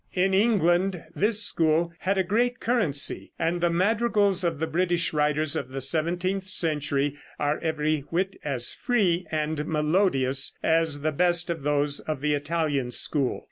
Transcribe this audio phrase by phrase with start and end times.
[0.15, 5.55] In England this school had a great currency, and the madrigals of the British writers
[5.55, 11.61] of the seventeenth century are every whit as free and melodious as the best of
[11.61, 13.39] those of the Italian school.